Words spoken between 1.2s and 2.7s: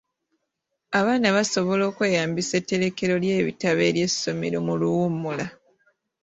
basobola okweyambisa